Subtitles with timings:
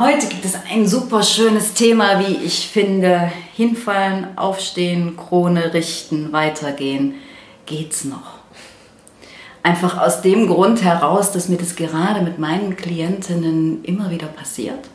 [0.00, 3.32] Heute gibt es ein super schönes Thema, wie ich finde.
[3.56, 7.14] Hinfallen, aufstehen, Krone richten, weitergehen.
[7.66, 8.38] Geht's noch?
[9.64, 14.88] Einfach aus dem Grund heraus, dass mir das gerade mit meinen Klientinnen immer wieder passiert.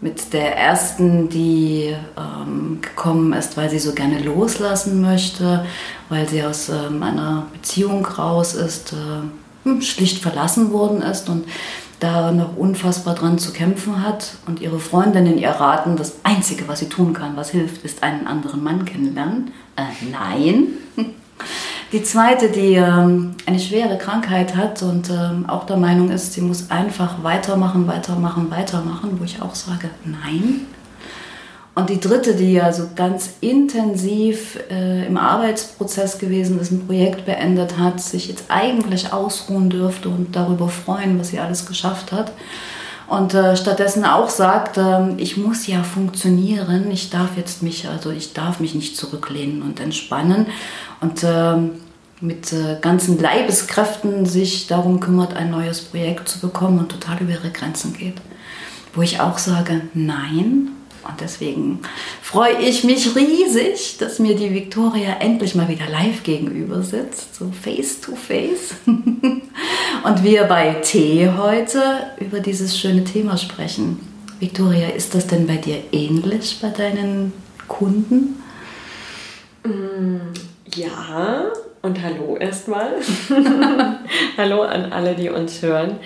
[0.00, 5.66] Mit der ersten, die ähm, gekommen ist, weil sie so gerne loslassen möchte,
[6.10, 11.44] weil sie aus ähm, einer Beziehung raus ist, äh, hm, schlicht verlassen worden ist und
[12.02, 16.80] da noch unfassbar dran zu kämpfen hat und ihre Freundinnen ihr raten, das Einzige, was
[16.80, 19.52] sie tun kann, was hilft, ist einen anderen Mann kennenlernen.
[19.76, 20.66] Äh, nein.
[21.92, 26.40] Die zweite, die ähm, eine schwere Krankheit hat und ähm, auch der Meinung ist, sie
[26.40, 30.62] muss einfach weitermachen, weitermachen, weitermachen, wo ich auch sage, nein.
[31.74, 37.24] Und die dritte, die ja so ganz intensiv äh, im Arbeitsprozess gewesen ist, ein Projekt
[37.24, 42.32] beendet hat, sich jetzt eigentlich ausruhen dürfte und darüber freuen, was sie alles geschafft hat.
[43.08, 48.10] Und äh, stattdessen auch sagt, äh, ich muss ja funktionieren, ich darf jetzt mich, also
[48.10, 50.46] ich darf mich nicht zurücklehnen und entspannen.
[51.00, 51.72] Und ähm,
[52.20, 57.32] mit äh, ganzen Leibeskräften sich darum kümmert, ein neues Projekt zu bekommen und total über
[57.32, 58.14] ihre Grenzen geht.
[58.94, 60.68] Wo ich auch sage, nein,
[61.04, 61.80] und deswegen
[62.22, 67.50] freue ich mich riesig, dass mir die Victoria endlich mal wieder live gegenüber sitzt, so
[67.50, 68.74] face to face.
[70.04, 71.80] Und wir bei Tee heute
[72.18, 74.00] über dieses schöne Thema sprechen.
[74.40, 77.32] Victoria, ist das denn bei dir ähnlich bei deinen
[77.68, 78.42] Kunden?
[79.64, 80.32] Mm,
[80.74, 82.94] ja, und hallo erstmal.
[84.36, 85.98] hallo an alle, die uns hören.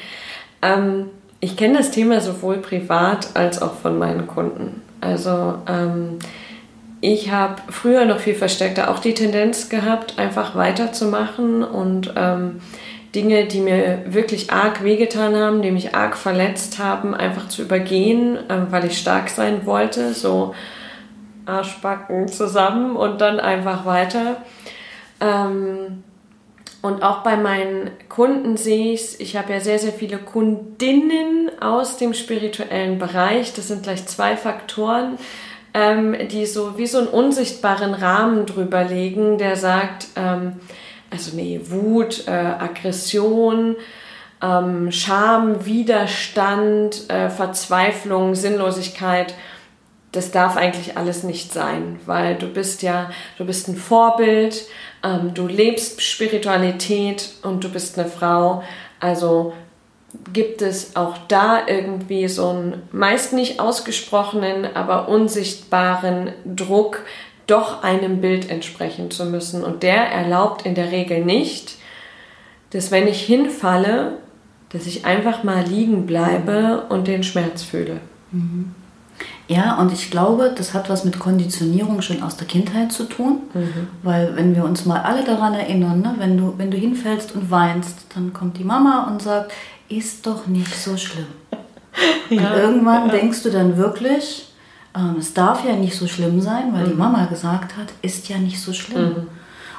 [0.60, 1.06] Ähm,
[1.40, 4.82] ich kenne das Thema sowohl privat als auch von meinen Kunden.
[5.00, 6.18] Also ähm,
[7.00, 12.60] ich habe früher noch viel verstärkter auch die Tendenz gehabt, einfach weiterzumachen und ähm,
[13.14, 18.36] Dinge, die mir wirklich arg wehgetan haben, die mich arg verletzt haben, einfach zu übergehen,
[18.50, 20.54] äh, weil ich stark sein wollte, so
[21.46, 24.38] Arschbacken zusammen und dann einfach weiter.
[25.20, 26.02] Ähm,
[26.86, 31.50] und auch bei meinen Kunden sehe ich es, ich habe ja sehr, sehr viele Kundinnen
[31.60, 33.52] aus dem spirituellen Bereich.
[33.54, 35.18] Das sind gleich zwei Faktoren,
[35.74, 40.60] ähm, die so wie so einen unsichtbaren Rahmen drüber legen, der sagt, ähm,
[41.10, 43.74] also nee, Wut, äh, Aggression,
[44.40, 49.34] ähm, Scham, Widerstand, äh, Verzweiflung, Sinnlosigkeit
[50.16, 54.64] das darf eigentlich alles nicht sein, weil du bist ja, du bist ein Vorbild,
[55.04, 58.62] ähm, du lebst Spiritualität und du bist eine Frau.
[58.98, 59.52] Also
[60.32, 67.00] gibt es auch da irgendwie so einen meist nicht ausgesprochenen, aber unsichtbaren Druck,
[67.46, 69.62] doch einem Bild entsprechen zu müssen.
[69.62, 71.76] Und der erlaubt in der Regel nicht,
[72.70, 74.14] dass wenn ich hinfalle,
[74.70, 78.00] dass ich einfach mal liegen bleibe und den Schmerz fühle.
[78.32, 78.74] Mhm.
[79.48, 83.42] Ja, und ich glaube, das hat was mit Konditionierung schon aus der Kindheit zu tun.
[83.54, 83.88] Mhm.
[84.02, 87.50] Weil wenn wir uns mal alle daran erinnern, ne, wenn, du, wenn du hinfällst und
[87.50, 89.52] weinst, dann kommt die Mama und sagt,
[89.88, 91.26] ist doch nicht so schlimm.
[92.30, 93.12] ja, und irgendwann ja.
[93.12, 94.52] denkst du dann wirklich,
[94.96, 96.90] ähm, es darf ja nicht so schlimm sein, weil mhm.
[96.90, 99.10] die Mama gesagt hat, ist ja nicht so schlimm.
[99.10, 99.26] Mhm.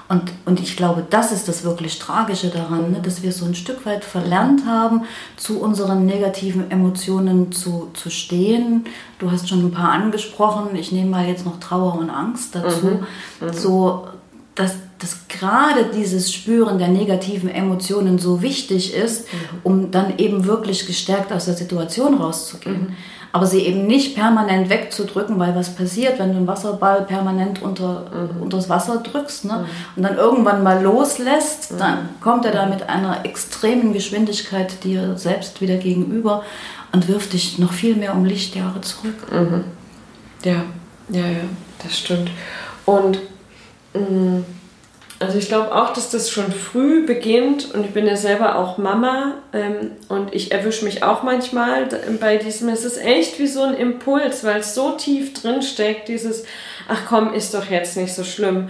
[0.10, 3.02] Und, und ich glaube, das ist das wirklich Tragische daran, ne?
[3.02, 5.02] dass wir so ein Stück weit verlernt haben,
[5.36, 8.86] zu unseren negativen Emotionen zu, zu stehen.
[9.20, 10.76] Du hast schon ein paar angesprochen.
[10.78, 12.86] Ich nehme mal jetzt noch Trauer und Angst dazu.
[12.86, 13.48] Mhm.
[13.48, 13.54] Mhm.
[13.54, 14.08] So,
[14.56, 19.38] dass, dass gerade dieses Spüren der negativen Emotionen so wichtig ist, mhm.
[19.64, 22.96] um dann eben wirklich gestärkt aus der Situation rauszugehen.
[23.38, 28.06] Aber sie eben nicht permanent wegzudrücken, weil was passiert, wenn du einen Wasserball permanent unter,
[28.12, 28.42] mhm.
[28.42, 29.54] unter das Wasser drückst ne?
[29.54, 29.66] Mhm.
[29.96, 31.78] und dann irgendwann mal loslässt, mhm.
[31.78, 36.44] dann kommt er da mit einer extremen Geschwindigkeit dir selbst wieder gegenüber
[36.92, 39.32] und wirft dich noch viel mehr um Lichtjahre zurück.
[39.32, 39.66] Mhm.
[40.44, 40.64] Ja,
[41.10, 41.44] ja, ja,
[41.84, 42.32] das stimmt.
[42.88, 43.20] Und
[43.94, 44.46] mh, mm,
[45.20, 48.78] also ich glaube auch, dass das schon früh beginnt und ich bin ja selber auch
[48.78, 51.88] Mama ähm, und ich erwische mich auch manchmal
[52.20, 56.08] bei diesem, es ist echt wie so ein Impuls, weil es so tief drin steckt,
[56.08, 56.44] dieses,
[56.88, 58.70] ach komm, ist doch jetzt nicht so schlimm.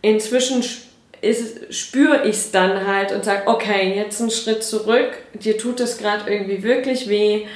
[0.00, 5.80] Inzwischen spüre ich es dann halt und sage, okay, jetzt einen Schritt zurück, dir tut
[5.80, 7.46] es gerade irgendwie wirklich weh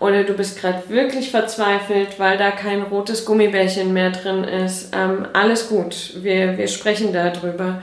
[0.00, 4.94] oder du bist gerade wirklich verzweifelt, weil da kein rotes Gummibärchen mehr drin ist.
[4.96, 7.82] Ähm, alles gut, wir, wir sprechen darüber.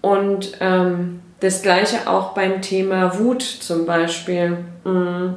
[0.00, 4.58] Und ähm, das gleiche auch beim Thema Wut zum Beispiel.
[4.84, 5.34] Mhm.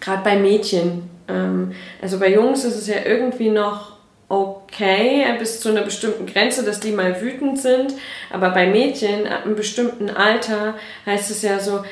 [0.00, 1.10] Gerade bei Mädchen.
[1.28, 3.98] Ähm, also bei Jungs ist es ja irgendwie noch
[4.30, 7.94] okay, bis zu einer bestimmten Grenze, dass die mal wütend sind.
[8.30, 10.74] Aber bei Mädchen ab einem bestimmten Alter
[11.06, 11.84] heißt es ja so,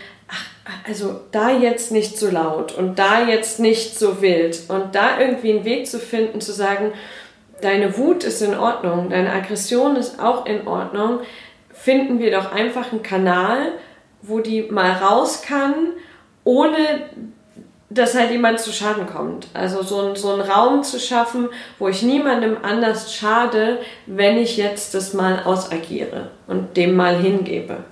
[0.86, 5.52] also da jetzt nicht so laut und da jetzt nicht so wild und da irgendwie
[5.52, 6.92] einen Weg zu finden, zu sagen,
[7.60, 11.20] deine Wut ist in Ordnung, deine Aggression ist auch in Ordnung,
[11.72, 13.72] finden wir doch einfach einen Kanal,
[14.22, 15.74] wo die mal raus kann,
[16.42, 16.76] ohne
[17.88, 19.46] dass halt jemand zu Schaden kommt.
[19.54, 21.48] Also so, so einen Raum zu schaffen,
[21.78, 27.84] wo ich niemandem anders schade, wenn ich jetzt das mal ausagiere und dem mal hingebe.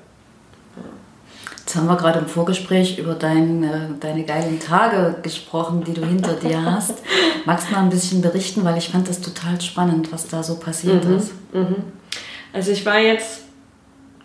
[1.64, 6.04] Jetzt haben wir gerade im Vorgespräch über dein, äh, deine geilen Tage gesprochen, die du
[6.04, 6.98] hinter dir hast.
[7.46, 10.56] Magst du mal ein bisschen berichten, weil ich fand das total spannend, was da so
[10.56, 11.32] passiert mhm, ist.
[11.54, 11.76] Mhm.
[12.52, 13.44] Also ich war jetzt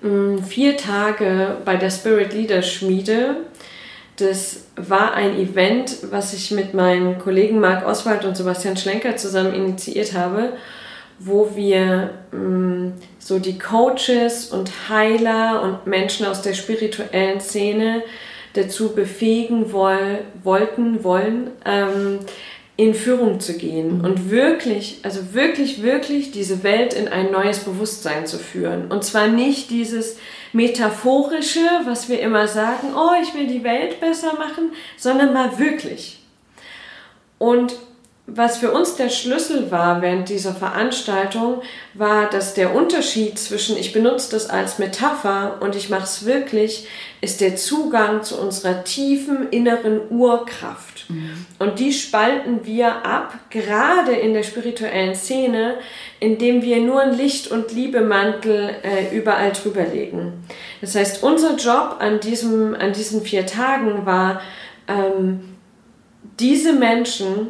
[0.01, 3.37] mh, mm, vier Tage bei der Spirit Leader Schmiede.
[4.17, 9.53] Das war ein Event, was ich mit meinen Kollegen Marc Oswald und Sebastian Schlenker zusammen
[9.53, 10.53] initiiert habe
[11.19, 18.03] wo wir mh, mm, so die Coaches und Heiler und Menschen aus der spirituellen Szene
[18.53, 22.19] dazu befähigen woll, wollten, wollen, ähm,
[22.79, 24.05] in Führung zu gehen mhm.
[24.05, 28.89] und wirklich, also wirklich, wirklich diese Welt in ein neues Bewusstsein zu führen.
[28.89, 30.17] Und zwar nicht dieses
[30.53, 36.19] metaphorische, was wir immer sagen, oh, ich will die Welt besser machen, sondern mal wirklich.
[37.37, 37.75] Und
[38.35, 41.61] was für uns der Schlüssel war während dieser Veranstaltung,
[41.93, 46.87] war, dass der Unterschied zwischen ich benutze das als Metapher und ich mache es wirklich,
[47.21, 51.09] ist der Zugang zu unserer tiefen inneren Urkraft.
[51.09, 51.45] Mhm.
[51.59, 55.75] Und die spalten wir ab, gerade in der spirituellen Szene,
[56.19, 60.45] indem wir nur einen Licht- und Liebemantel äh, überall drüber legen.
[60.81, 64.41] Das heißt, unser Job an, diesem, an diesen vier Tagen war,
[64.87, 65.55] ähm,
[66.39, 67.47] diese Menschen,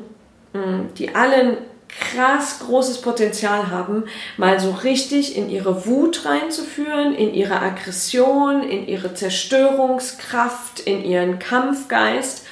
[0.98, 1.58] die alle ein
[1.90, 4.04] krass großes Potenzial haben,
[4.38, 11.40] mal so richtig in ihre Wut reinzuführen, in ihre Aggression, in ihre Zerstörungskraft, in ihren
[11.40, 12.46] Kampfgeist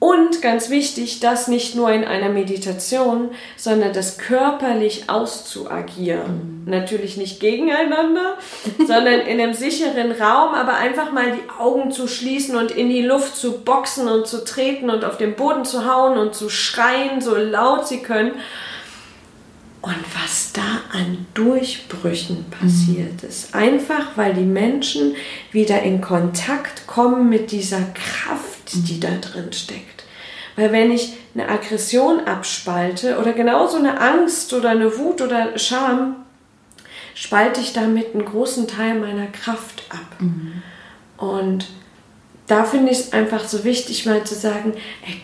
[0.00, 6.62] und ganz wichtig, das nicht nur in einer Meditation, sondern das körperlich auszuagieren.
[6.64, 6.70] Mhm.
[6.70, 8.38] Natürlich nicht gegeneinander,
[8.78, 13.02] sondern in einem sicheren Raum, aber einfach mal die Augen zu schließen und in die
[13.02, 17.20] Luft zu boxen und zu treten und auf den Boden zu hauen und zu schreien,
[17.20, 18.32] so laut sie können.
[19.88, 23.28] Und was da an Durchbrüchen passiert mhm.
[23.28, 25.16] ist, einfach weil die Menschen
[25.50, 30.04] wieder in Kontakt kommen mit dieser Kraft die da drin steckt.
[30.56, 36.16] Weil wenn ich eine Aggression abspalte oder genauso eine Angst oder eine Wut oder Scham,
[37.14, 40.20] spalte ich damit einen großen Teil meiner Kraft ab.
[40.20, 40.62] Mhm.
[41.16, 41.68] Und
[42.46, 44.74] da finde ich es einfach so wichtig, mal zu sagen,
[45.06, 45.20] ey,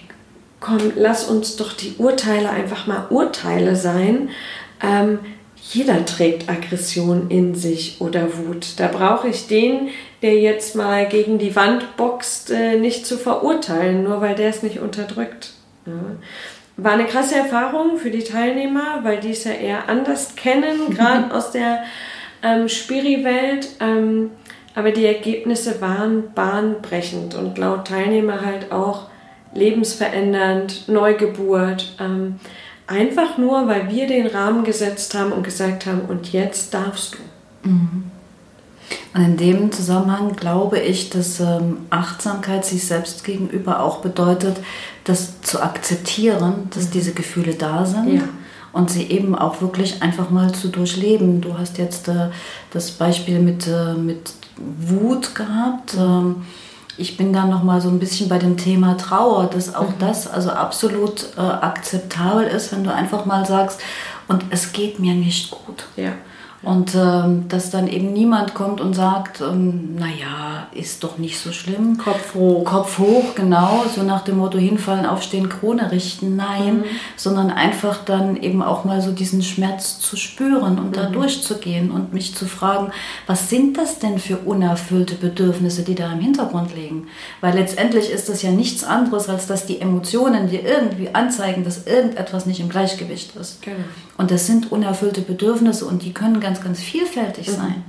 [0.65, 4.31] komm, lass uns doch die Urteile einfach mal Urteile sein.
[4.83, 5.19] Ähm,
[5.57, 8.79] jeder trägt Aggression in sich oder Wut.
[8.79, 9.89] Da brauche ich den,
[10.23, 14.63] der jetzt mal gegen die Wand boxt, äh, nicht zu verurteilen, nur weil der es
[14.63, 15.53] nicht unterdrückt.
[15.87, 15.93] Ja.
[16.77, 21.33] War eine krasse Erfahrung für die Teilnehmer, weil die es ja eher anders kennen, gerade
[21.35, 21.85] aus der
[22.43, 23.69] ähm, Spiri-Welt.
[23.81, 24.31] Ähm,
[24.75, 29.09] aber die Ergebnisse waren bahnbrechend und laut Teilnehmer halt auch
[29.55, 31.97] lebensverändernd, Neugeburt.
[32.01, 32.41] Ähm,
[32.87, 37.69] Einfach nur, weil wir den Rahmen gesetzt haben und gesagt haben, und jetzt darfst du.
[37.71, 38.11] Mhm.
[39.15, 44.59] Und in dem Zusammenhang glaube ich, dass ähm, Achtsamkeit sich selbst gegenüber auch bedeutet,
[45.05, 46.91] das zu akzeptieren, dass mhm.
[46.91, 48.17] diese Gefühle da sind.
[48.17, 48.23] Ja.
[48.75, 51.41] Und sie eben auch wirklich einfach mal zu durchleben.
[51.41, 52.31] Du hast jetzt äh,
[52.71, 55.95] das Beispiel mit, äh, mit Wut gehabt.
[55.97, 56.43] Ähm,
[56.97, 59.99] ich bin dann noch mal so ein bisschen bei dem Thema Trauer, dass auch mhm.
[59.99, 63.81] das also absolut äh, akzeptabel ist, wenn du einfach mal sagst,
[64.29, 65.85] und es geht mir nicht gut.
[65.97, 66.13] Ja.
[66.65, 71.53] Und ähm, dass dann eben niemand kommt und sagt, ähm, naja, ist doch nicht so
[71.53, 71.99] schlimm.
[71.99, 72.65] Kopf hoch.
[72.65, 76.85] Kopf hoch, genau, so nach dem Motto hinfallen, aufstehen, Krone richten, nein, mhm.
[77.17, 80.93] sondern einfach dann eben auch mal so diesen Schmerz zu spüren und mhm.
[80.93, 82.93] da durchzugehen und mich zu fragen,
[83.27, 87.09] was sind das denn für unerfüllte Bedürfnisse, die da im Hintergrund liegen?
[87.41, 91.87] Weil letztendlich ist das ja nichts anderes, als dass die Emotionen dir irgendwie anzeigen, dass
[91.87, 93.63] irgendetwas nicht im Gleichgewicht ist.
[93.63, 93.77] Genau.
[94.17, 97.53] Und das sind unerfüllte Bedürfnisse und die können ganz, ganz vielfältig mhm.
[97.53, 97.85] sein.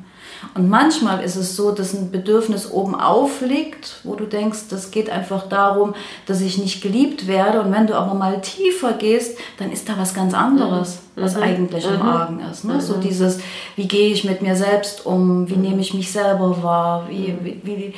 [0.53, 5.09] Und manchmal ist es so, dass ein Bedürfnis oben aufliegt, wo du denkst, das geht
[5.09, 5.95] einfach darum,
[6.27, 7.61] dass ich nicht geliebt werde.
[7.61, 11.21] Und wenn du aber mal tiefer gehst, dann ist da was ganz anderes, mhm.
[11.21, 11.43] was mhm.
[11.43, 12.01] eigentlich im mhm.
[12.01, 12.63] Argen ist.
[12.63, 12.79] Ne?
[12.81, 13.01] So mhm.
[13.01, 13.39] dieses,
[13.75, 17.61] wie gehe ich mit mir selbst um, wie nehme ich mich selber wahr, wie, wie,
[17.63, 17.93] wie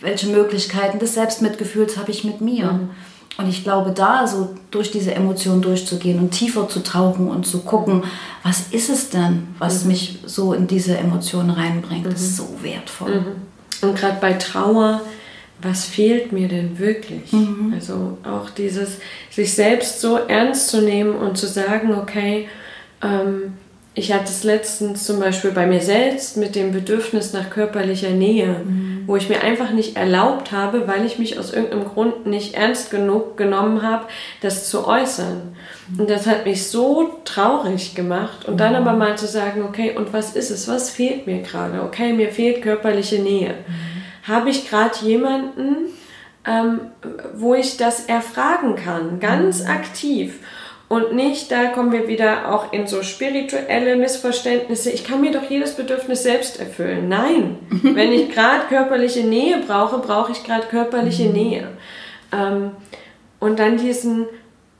[0.00, 2.80] welche Möglichkeiten des Selbstmitgefühls habe ich mit mir.
[3.38, 7.60] Und ich glaube, da so durch diese Emotionen durchzugehen und tiefer zu tauchen und zu
[7.60, 8.04] gucken,
[8.42, 9.88] was ist es denn, was mhm.
[9.88, 12.12] mich so in diese Emotionen reinbringt, mhm.
[12.12, 13.20] ist so wertvoll.
[13.20, 13.88] Mhm.
[13.88, 15.00] Und gerade bei Trauer
[15.60, 17.32] was fehlt mir denn wirklich?
[17.32, 17.72] Mhm.
[17.74, 18.98] Also auch dieses,
[19.30, 22.48] sich selbst so ernst zu nehmen und zu sagen, okay,
[23.02, 23.54] ähm,
[23.98, 28.60] ich hatte es letztens zum Beispiel bei mir selbst mit dem Bedürfnis nach körperlicher Nähe,
[28.64, 29.02] mhm.
[29.06, 32.92] wo ich mir einfach nicht erlaubt habe, weil ich mich aus irgendeinem Grund nicht ernst
[32.92, 34.06] genug genommen habe,
[34.40, 35.56] das zu äußern.
[35.90, 36.00] Mhm.
[36.00, 38.46] Und das hat mich so traurig gemacht.
[38.46, 40.68] Und dann aber mal zu sagen, okay, und was ist es?
[40.68, 41.82] Was fehlt mir gerade?
[41.82, 43.54] Okay, mir fehlt körperliche Nähe.
[43.66, 44.32] Mhm.
[44.32, 45.88] Habe ich gerade jemanden,
[46.46, 46.80] ähm,
[47.34, 49.70] wo ich das erfragen kann, ganz mhm.
[49.70, 50.38] aktiv?
[50.88, 54.90] Und nicht, da kommen wir wieder auch in so spirituelle Missverständnisse.
[54.90, 57.08] Ich kann mir doch jedes Bedürfnis selbst erfüllen.
[57.08, 61.32] Nein, wenn ich gerade körperliche Nähe brauche, brauche ich gerade körperliche mhm.
[61.32, 61.68] Nähe.
[62.32, 62.70] Ähm,
[63.38, 64.26] und dann diesen,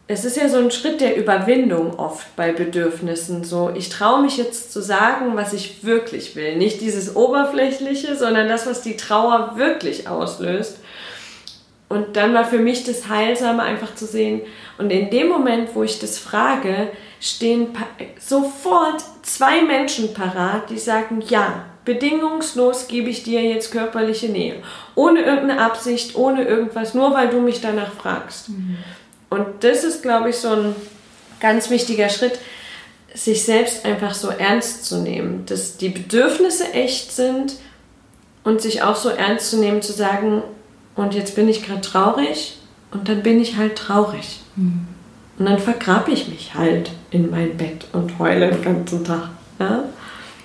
[0.07, 3.45] es ist ja so ein Schritt der Überwindung oft bei Bedürfnissen.
[3.45, 6.57] So, ich traue mich jetzt zu sagen, was ich wirklich will.
[6.57, 10.79] Nicht dieses Oberflächliche, sondern das, was die Trauer wirklich auslöst.
[11.89, 14.43] Und dann war für mich das Heilsame einfach zu sehen,
[14.77, 16.91] und in dem Moment, wo ich das frage,
[17.21, 17.69] stehen
[18.21, 24.57] sofort zwei Menschen parat, die sagen, ja, bedingungslos gebe ich dir jetzt körperliche Nähe.
[24.95, 28.51] Ohne irgendeine Absicht, ohne irgendwas, nur weil du mich danach fragst.
[28.51, 28.77] Mhm.
[29.31, 30.77] Und das ist, glaube ich, so ein
[31.41, 32.39] ganz wichtiger Schritt,
[33.15, 37.55] sich selbst einfach so ernst zu nehmen, dass die Bedürfnisse echt sind
[38.45, 40.43] und sich auch so ernst zu nehmen, zu sagen,
[40.99, 42.59] und jetzt bin ich gerade traurig
[42.91, 44.41] und dann bin ich halt traurig.
[44.57, 49.31] Und dann vergrabe ich mich halt in mein Bett und heule den ganzen Tag.
[49.61, 49.85] Ja?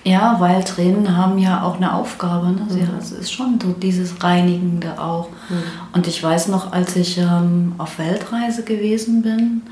[0.04, 2.48] Ja, weil Tränen haben ja auch eine Aufgabe.
[2.48, 2.66] Ne?
[2.70, 2.88] Mhm.
[2.98, 5.30] Es ist schon so dieses Reinigende auch.
[5.48, 5.62] Mhm.
[5.92, 9.62] Und ich weiß noch, als ich ähm, auf Weltreise gewesen bin,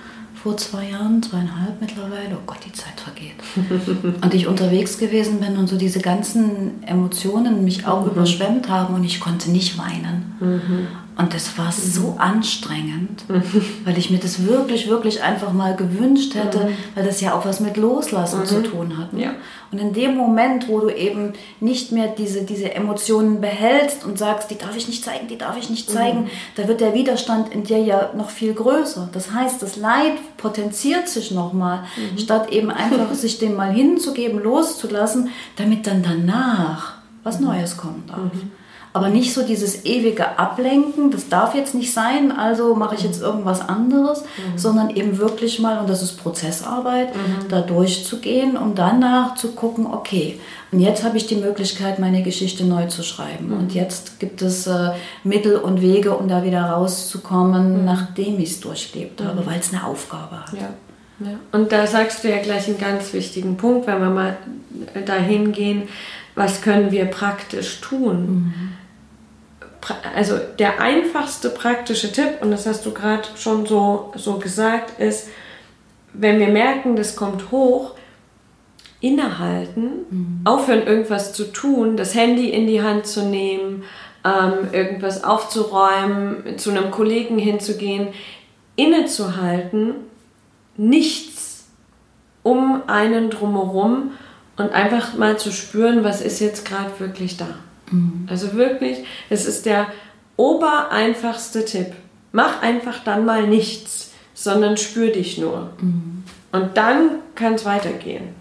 [0.43, 3.35] vor zwei Jahren, zweieinhalb mittlerweile, oh Gott, die Zeit vergeht.
[4.23, 8.11] und ich unterwegs gewesen bin und so diese ganzen Emotionen mich auch mhm.
[8.11, 10.35] überschwemmt haben und ich konnte nicht weinen.
[10.41, 10.89] Mhm.
[11.15, 13.25] Und das war so anstrengend,
[13.85, 17.61] weil ich mir das wirklich, wirklich einfach mal gewünscht hätte, weil das ja auch was
[17.61, 18.47] mit Loslassen mhm.
[18.47, 19.13] zu tun hat.
[19.13, 19.25] Ne?
[19.25, 19.35] Ja.
[19.71, 24.51] Und in dem Moment, wo du eben nicht mehr diese, diese Emotionen behältst und sagst,
[24.51, 26.31] die darf ich nicht zeigen, die darf ich nicht zeigen, mhm.
[26.57, 29.11] da wird der Widerstand in dir ja noch viel größer.
[29.13, 32.19] Das heißt, das Leid potenziert sich nochmal, mhm.
[32.19, 37.47] statt eben einfach sich dem mal hinzugeben, loszulassen, damit dann danach was mhm.
[37.47, 38.31] Neues kommen darf.
[38.93, 38.99] Mhm.
[38.99, 43.21] Aber nicht so dieses ewige Ablenken, das darf jetzt nicht sein, also mache ich jetzt
[43.21, 44.59] irgendwas anderes, mhm.
[44.59, 47.49] sondern eben wirklich mal, und das ist Prozessarbeit, mhm.
[47.49, 50.39] da durchzugehen und danach zu gucken, okay,
[50.71, 53.49] und jetzt habe ich die Möglichkeit, meine Geschichte neu zu schreiben.
[53.49, 53.59] Mhm.
[53.59, 54.91] Und jetzt gibt es äh,
[55.23, 57.85] Mittel und Wege, um da wieder rauszukommen, mhm.
[57.85, 59.47] nachdem ich es durchlebt habe, mhm.
[59.47, 60.53] weil es eine Aufgabe hat.
[60.55, 60.71] Ja.
[61.21, 61.39] Ja.
[61.53, 64.37] Und da sagst du ja gleich einen ganz wichtigen Punkt, wenn wir mal
[65.07, 65.83] dahin gehen,
[66.35, 68.72] was können wir praktisch tun?
[70.15, 75.29] Also der einfachste praktische Tipp, und das hast du gerade schon so, so gesagt, ist,
[76.13, 77.95] wenn wir merken, das kommt hoch,
[79.01, 80.41] innehalten, mhm.
[80.45, 83.83] aufhören, irgendwas zu tun, das Handy in die Hand zu nehmen,
[84.25, 88.09] ähm, irgendwas aufzuräumen, zu einem Kollegen hinzugehen,
[88.77, 89.95] innezuhalten,
[90.77, 91.65] nichts
[92.45, 94.13] um einen drumherum
[94.57, 97.49] und einfach mal zu spüren, was ist jetzt gerade wirklich da.
[97.93, 98.27] Mhm.
[98.29, 99.87] Also wirklich, es ist der
[100.37, 101.93] obereinfachste Tipp.
[102.33, 105.71] Mach einfach dann mal nichts, sondern spür dich nur.
[105.81, 106.25] Mhm.
[106.51, 108.35] Und dann kann es weitergehen.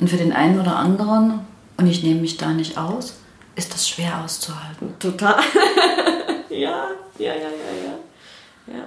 [0.00, 1.40] Und für den einen oder anderen,
[1.76, 3.18] und ich nehme mich da nicht aus,
[3.54, 4.94] ist das schwer auszuhalten.
[4.98, 5.36] Total.
[6.50, 7.72] ja, ja, ja, ja,
[8.66, 8.74] ja.
[8.74, 8.86] ja.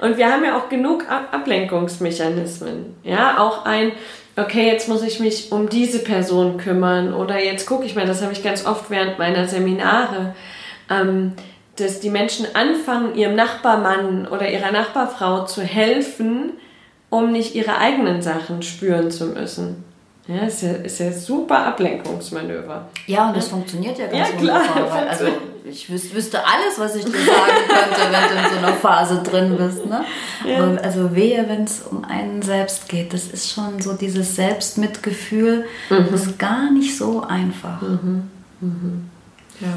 [0.00, 2.96] Und wir haben ja auch genug Ablenkungsmechanismen.
[3.04, 3.92] Ja, auch ein,
[4.36, 8.22] okay, jetzt muss ich mich um diese Person kümmern oder jetzt gucke ich mal, das
[8.22, 10.34] habe ich ganz oft während meiner Seminare,
[10.90, 11.32] ähm,
[11.76, 16.52] dass die Menschen anfangen, ihrem Nachbarmann oder ihrer Nachbarfrau zu helfen,
[17.10, 19.84] um nicht ihre eigenen Sachen spüren zu müssen.
[20.28, 22.86] Ja, ist ja, ist ja super Ablenkungsmanöver.
[23.06, 24.90] Ja, und das funktioniert ja ganz ja, wunderbar.
[24.90, 25.24] Weil, also
[25.64, 29.22] ich wüs wüsste alles, was ich dir sagen könnte, wenn du in so einer Phase
[29.22, 29.86] drin bist.
[29.86, 30.04] Ne?
[30.46, 30.74] Ja.
[30.82, 33.12] Also wehe, wenn es um einen selbst geht.
[33.12, 35.64] Das ist schon so dieses Selbstmitgefühl.
[35.90, 36.06] Mhm.
[36.10, 37.82] Das ist gar nicht so einfach.
[37.82, 38.30] Mhm.
[38.60, 39.10] Mhm.
[39.60, 39.68] Ja.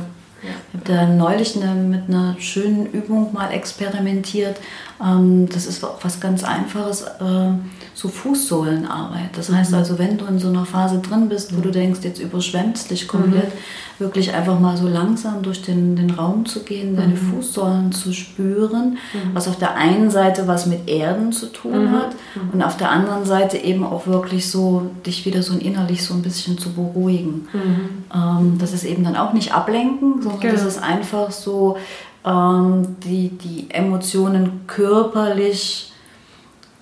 [0.44, 4.58] Ich habe da neulich eine, mit einer schönen Übung mal experimentiert.
[5.02, 7.52] Ähm, das ist was ganz Einfaches, äh,
[7.96, 9.30] so Fußsohlenarbeit.
[9.38, 9.78] Das heißt mhm.
[9.78, 13.08] also, wenn du in so einer Phase drin bist, wo du denkst, jetzt überschwemmt dich
[13.08, 13.54] komplett,
[14.00, 17.32] wirklich einfach mal so langsam durch den, den Raum zu gehen, deine mhm.
[17.32, 19.34] Fußsohlen zu spüren, mhm.
[19.34, 21.92] was auf der einen Seite was mit Erden zu tun mhm.
[21.94, 22.50] hat mhm.
[22.52, 26.22] und auf der anderen Seite eben auch wirklich so, dich wieder so innerlich so ein
[26.22, 27.48] bisschen zu beruhigen.
[27.54, 28.04] Mhm.
[28.14, 30.54] Ähm, das ist eben dann auch nicht ablenken, sondern genau.
[30.54, 31.78] das ist einfach so
[32.26, 35.94] ähm, die, die Emotionen körperlich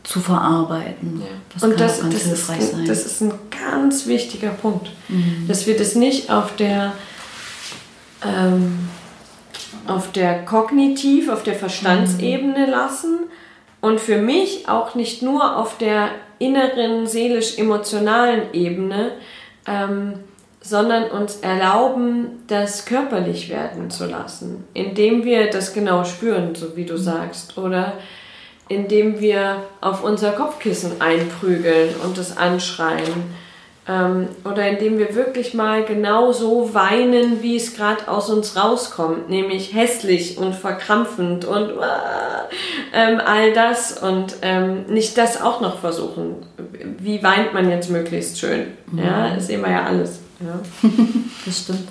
[0.03, 1.21] zu verarbeiten.
[1.21, 1.27] Ja.
[1.53, 2.85] Das und das, das, ist, sein.
[2.85, 5.45] das ist ein ganz wichtiger Punkt, mhm.
[5.47, 6.93] dass wir das nicht auf der,
[8.25, 8.89] ähm,
[9.87, 12.71] auf der kognitiv, auf der Verstandsebene mhm.
[12.71, 13.19] lassen
[13.81, 19.11] und für mich auch nicht nur auf der inneren, seelisch-emotionalen Ebene,
[19.65, 20.15] ähm,
[20.59, 26.85] sondern uns erlauben, das körperlich werden zu lassen, indem wir das genau spüren, so wie
[26.85, 27.93] du sagst, oder
[28.73, 33.33] indem wir auf unser Kopfkissen einprügeln und es anschreien.
[33.85, 39.29] Ähm, oder indem wir wirklich mal genau so weinen, wie es gerade aus uns rauskommt,
[39.29, 41.73] nämlich hässlich und verkrampfend und äh,
[42.93, 46.45] ähm, all das und ähm, nicht das auch noch versuchen.
[46.99, 48.67] Wie weint man jetzt möglichst schön?
[48.95, 49.35] Ja, mhm.
[49.35, 50.19] das sehen wir ja alles.
[50.39, 50.59] Ja.
[51.45, 51.89] das stimmt.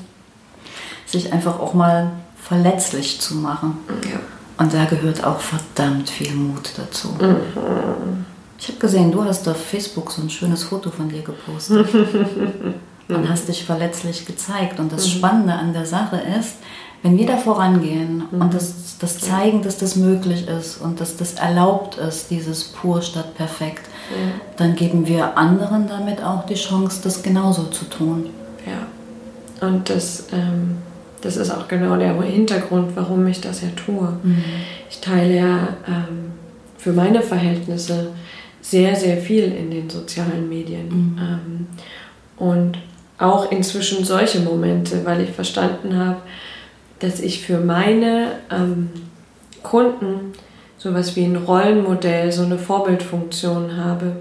[1.04, 2.12] Sich einfach auch mal
[2.42, 3.78] verletzlich zu machen.
[4.10, 4.18] Ja.
[4.62, 7.08] Und da gehört auch verdammt viel Mut dazu.
[7.20, 8.24] Mhm.
[8.58, 11.88] Ich habe gesehen, du hast auf Facebook so ein schönes Foto von dir gepostet
[13.08, 14.78] und hast dich verletzlich gezeigt.
[14.78, 15.10] Und das mhm.
[15.10, 16.58] Spannende an der Sache ist,
[17.02, 18.40] wenn wir da vorangehen mhm.
[18.40, 23.02] und das, das zeigen, dass das möglich ist und dass das erlaubt ist, dieses pur
[23.02, 24.32] statt perfekt, ja.
[24.58, 28.30] dann geben wir anderen damit auch die Chance, das genauso zu tun.
[28.64, 29.66] Ja.
[29.66, 30.76] Und das ähm,
[31.22, 34.08] das ist auch genau der Hintergrund, warum ich das ja tue.
[34.22, 34.44] Mhm.
[34.90, 36.32] Ich teile ja ähm,
[36.76, 38.08] für meine Verhältnisse
[38.60, 40.88] sehr, sehr viel in den sozialen Medien.
[40.88, 41.18] Mhm.
[41.18, 41.66] Ähm,
[42.36, 42.78] und
[43.18, 46.22] auch inzwischen solche Momente, weil ich verstanden habe,
[46.98, 48.90] dass ich für meine ähm,
[49.62, 50.32] Kunden
[50.76, 54.16] sowas wie ein Rollenmodell, so eine Vorbildfunktion habe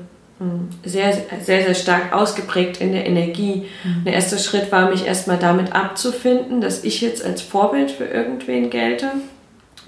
[0.84, 3.68] sehr, sehr, sehr stark ausgeprägt in der Energie.
[3.84, 4.04] Mhm.
[4.06, 8.70] Der erste Schritt war, mich erstmal damit abzufinden, dass ich jetzt als Vorbild für irgendwen
[8.70, 9.12] gelte.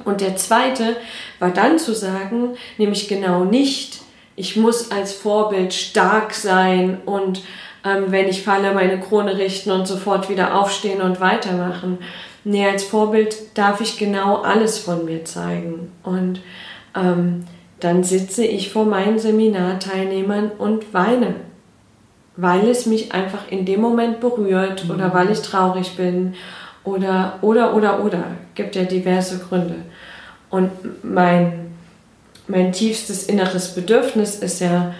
[0.05, 0.95] Und der zweite
[1.39, 4.01] war dann zu sagen, nämlich genau nicht,
[4.35, 7.43] ich muss als Vorbild stark sein und
[7.85, 11.99] ähm, wenn ich falle, meine Krone richten und sofort wieder aufstehen und weitermachen.
[12.43, 15.91] Nee, als Vorbild darf ich genau alles von mir zeigen.
[16.03, 16.41] Und
[16.95, 17.45] ähm,
[17.83, 21.35] dann sitze ich vor meinen Seminarteilnehmern und weine,
[22.37, 24.91] weil es mich einfach in dem Moment berührt mhm.
[24.91, 26.33] oder weil ich traurig bin
[26.83, 28.23] oder, oder, oder, oder.
[28.55, 29.75] Gibt ja diverse Gründe.
[30.49, 30.71] Und
[31.03, 31.71] mein,
[32.47, 34.93] mein tiefstes inneres Bedürfnis ist ja,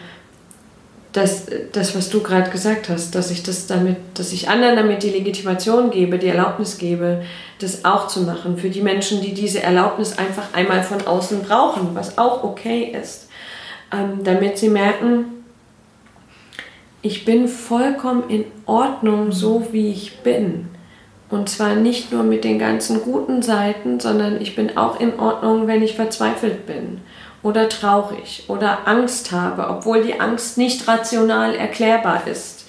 [1.13, 5.03] dass das, was du gerade gesagt hast, dass ich das damit, dass ich anderen damit
[5.03, 7.23] die Legitimation gebe, die Erlaubnis gebe,
[7.59, 8.57] das auch zu machen.
[8.57, 13.29] Für die Menschen, die diese Erlaubnis einfach einmal von außen brauchen, was auch okay ist.
[13.93, 15.25] Ähm, damit sie merken,
[17.03, 20.69] ich bin vollkommen in Ordnung, so wie ich bin.
[21.29, 25.67] Und zwar nicht nur mit den ganzen guten Seiten, sondern ich bin auch in Ordnung,
[25.67, 27.01] wenn ich verzweifelt bin
[27.43, 32.65] oder traurig oder Angst habe, obwohl die Angst nicht rational erklärbar ist.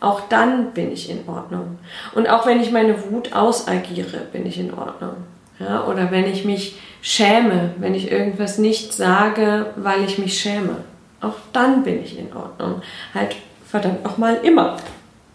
[0.00, 1.78] Auch dann bin ich in Ordnung.
[2.14, 5.16] Und auch wenn ich meine Wut ausagiere, bin ich in Ordnung.
[5.58, 10.76] Ja, oder wenn ich mich schäme, wenn ich irgendwas nicht sage, weil ich mich schäme.
[11.20, 12.82] Auch dann bin ich in Ordnung.
[13.12, 13.34] Halt
[13.66, 14.76] verdammt nochmal immer.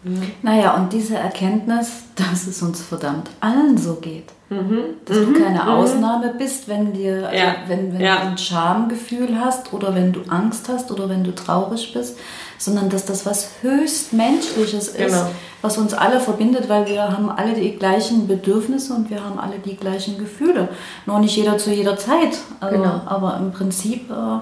[0.03, 0.31] Mhm.
[0.41, 4.25] Naja, und diese Erkenntnis, dass es uns verdammt allen so geht.
[4.49, 4.83] Mhm.
[5.05, 5.33] Dass mhm.
[5.33, 5.69] du keine mhm.
[5.69, 7.55] Ausnahme bist, wenn, dir, also ja.
[7.67, 8.17] wenn, wenn ja.
[8.17, 12.17] du ein Schamgefühl hast oder wenn du Angst hast oder wenn du traurig bist,
[12.57, 15.25] sondern dass das was höchst Menschliches ist, genau.
[15.61, 19.59] was uns alle verbindet, weil wir haben alle die gleichen Bedürfnisse und wir haben alle
[19.59, 20.69] die gleichen Gefühle.
[21.05, 22.37] Nur nicht jeder zu jeder Zeit.
[22.59, 23.01] Also, genau.
[23.05, 24.09] Aber im Prinzip...
[24.09, 24.39] Äh,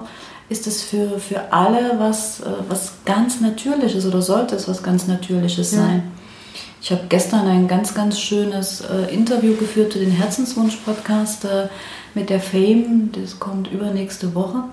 [0.52, 5.08] ist es für, für alle was, äh, was ganz Natürliches oder sollte es was ganz
[5.08, 6.02] Natürliches sein.
[6.04, 6.22] Ja.
[6.82, 11.68] Ich habe gestern ein ganz, ganz schönes äh, Interview geführt zu den Herzenswunsch-Podcast äh,
[12.14, 13.10] mit der Fame.
[13.12, 14.64] Das kommt übernächste Woche.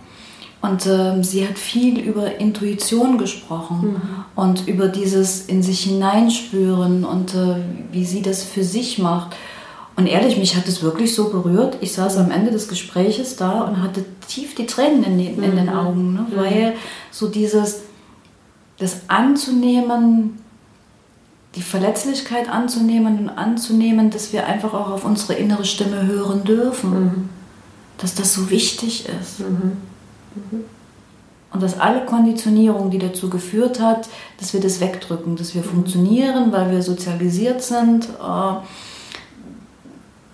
[0.61, 4.25] Und äh, sie hat viel über Intuition gesprochen mhm.
[4.35, 7.55] und über dieses in sich hineinspüren und äh,
[7.91, 9.35] wie sie das für sich macht.
[9.99, 11.75] Und ehrlich, mich hat es wirklich so berührt.
[11.81, 15.55] Ich saß am Ende des Gespräches da und hatte tief die Tränen in, den, in
[15.57, 15.73] den mhm.
[15.73, 16.21] Augen, ne?
[16.21, 16.37] Mhm.
[16.37, 16.73] weil
[17.11, 17.81] so dieses,
[18.77, 20.39] das anzunehmen,
[21.55, 26.91] die Verletzlichkeit anzunehmen und anzunehmen, dass wir einfach auch auf unsere innere Stimme hören dürfen.
[26.91, 27.29] Mhm.
[27.97, 29.41] Dass das so wichtig ist.
[29.41, 29.73] Mhm.
[30.35, 30.63] Mhm.
[31.51, 34.07] Und dass alle Konditionierung, die dazu geführt hat,
[34.39, 38.05] dass wir das wegdrücken, dass wir funktionieren, weil wir sozialisiert sind.
[38.05, 38.53] Äh,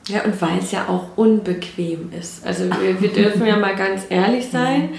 [0.08, 2.46] ja, und weil es ja auch unbequem ist.
[2.46, 4.90] Also wir, wir dürfen ja mal ganz ehrlich sein,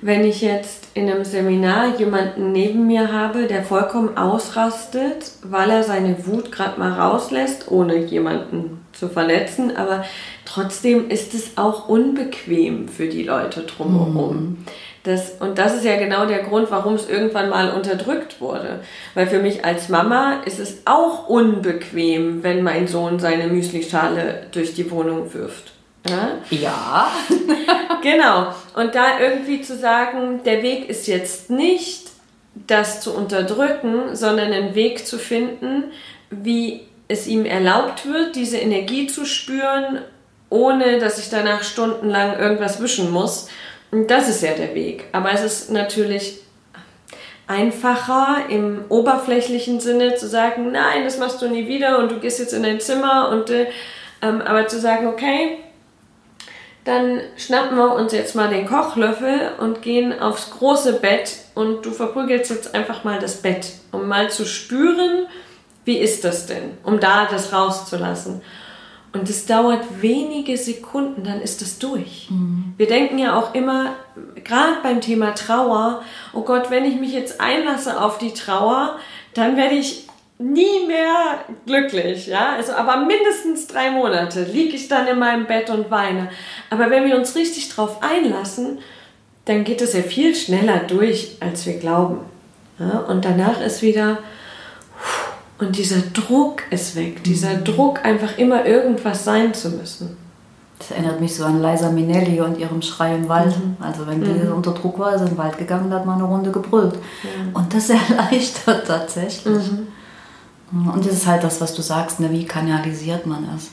[0.00, 5.82] wenn ich jetzt in einem Seminar jemanden neben mir habe, der vollkommen ausrastet, weil er
[5.82, 10.04] seine Wut gerade mal rauslässt, ohne jemanden zu verletzen, aber
[10.44, 14.36] trotzdem ist es auch unbequem für die Leute drumherum.
[14.36, 14.64] Mhm.
[15.08, 18.80] Das, und das ist ja genau der Grund, warum es irgendwann mal unterdrückt wurde.
[19.14, 24.74] Weil für mich als Mama ist es auch unbequem, wenn mein Sohn seine Müslischale durch
[24.74, 25.72] die Wohnung wirft.
[26.06, 26.28] Ja.
[26.50, 27.10] ja.
[28.02, 28.48] genau.
[28.76, 32.08] Und da irgendwie zu sagen, der Weg ist jetzt nicht,
[32.66, 35.84] das zu unterdrücken, sondern einen Weg zu finden,
[36.30, 40.00] wie es ihm erlaubt wird, diese Energie zu spüren,
[40.50, 43.48] ohne dass ich danach stundenlang irgendwas wischen muss.
[43.90, 45.04] Das ist ja der Weg.
[45.12, 46.40] Aber es ist natürlich
[47.46, 52.38] einfacher im oberflächlichen Sinne zu sagen, nein, das machst du nie wieder und du gehst
[52.38, 53.68] jetzt in dein Zimmer und äh,
[54.20, 55.58] ähm, aber zu sagen, okay,
[56.84, 61.90] dann schnappen wir uns jetzt mal den Kochlöffel und gehen aufs große Bett und du
[61.90, 65.26] verprügelst jetzt einfach mal das Bett, um mal zu spüren,
[65.84, 68.42] wie ist das denn, um da das rauszulassen.
[69.12, 72.28] Und es dauert wenige Sekunden, dann ist es durch.
[72.30, 72.57] Mhm.
[72.78, 73.96] Wir denken ja auch immer,
[74.44, 78.98] gerade beim Thema Trauer, oh Gott, wenn ich mich jetzt einlasse auf die Trauer,
[79.34, 80.06] dann werde ich
[80.38, 82.52] nie mehr glücklich, ja.
[82.56, 86.30] Also, aber mindestens drei Monate liege ich dann in meinem Bett und weine.
[86.70, 88.78] Aber wenn wir uns richtig drauf einlassen,
[89.44, 92.20] dann geht es ja viel schneller durch, als wir glauben.
[92.78, 92.98] Ja?
[93.00, 94.18] Und danach ist wieder,
[95.58, 97.24] und dieser Druck ist weg.
[97.24, 97.64] Dieser mhm.
[97.64, 100.17] Druck, einfach immer irgendwas sein zu müssen.
[100.78, 103.56] Das erinnert mich so an Liza Minnelli und ihrem Schrei im Wald.
[103.58, 103.76] Mhm.
[103.80, 104.52] Also wenn die mhm.
[104.52, 106.94] unter Druck war, ist in den Wald gegangen und hat mal eine Runde gebrüllt.
[106.94, 107.30] Ja.
[107.52, 109.72] Und das erleichtert tatsächlich.
[110.70, 110.88] Mhm.
[110.88, 112.30] Und das ist halt das, was du sagst, ne?
[112.30, 113.70] wie kanalisiert man es.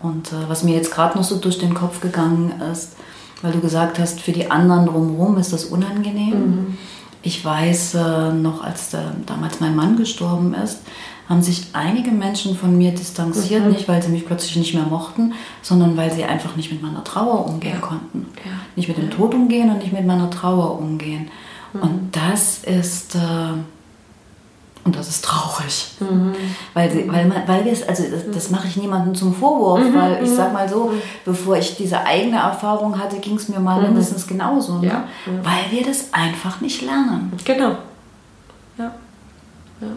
[0.00, 2.96] Und äh, was mir jetzt gerade noch so durch den Kopf gegangen ist,
[3.42, 6.38] weil du gesagt hast, für die anderen drumherum ist das unangenehm.
[6.38, 6.78] Mhm.
[7.22, 10.80] Ich weiß äh, noch, als der, damals mein Mann gestorben ist,
[11.28, 13.72] haben sich einige Menschen von mir distanziert, mhm.
[13.72, 17.02] nicht weil sie mich plötzlich nicht mehr mochten, sondern weil sie einfach nicht mit meiner
[17.02, 17.86] Trauer umgehen ja.
[17.86, 18.26] konnten.
[18.44, 18.52] Ja.
[18.76, 21.28] Nicht mit dem Tod umgehen und nicht mit meiner Trauer umgehen.
[21.72, 21.80] Mhm.
[21.82, 23.16] Und das ist...
[23.16, 23.58] Äh,
[24.84, 25.96] und das ist traurig.
[25.98, 26.32] Mhm.
[26.72, 29.80] Weil, sie, weil, man, weil wir es, also das, das mache ich niemandem zum Vorwurf,
[29.80, 29.94] mhm.
[29.96, 30.92] weil ich sag mal so,
[31.24, 33.88] bevor ich diese eigene Erfahrung hatte, ging es mir mal mhm.
[33.88, 34.78] mindestens genauso.
[34.78, 34.86] Ne?
[34.86, 35.04] Ja.
[35.42, 37.32] Weil wir das einfach nicht lernen.
[37.44, 37.70] Genau.
[38.78, 38.92] Ja.
[39.80, 39.88] ja.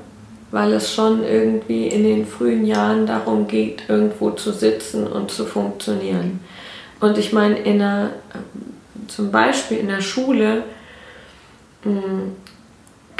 [0.51, 5.45] Weil es schon irgendwie in den frühen Jahren darum geht, irgendwo zu sitzen und zu
[5.45, 6.39] funktionieren.
[6.99, 8.11] Und ich meine, in der,
[9.07, 10.63] zum Beispiel in der Schule,
[11.83, 12.33] hm,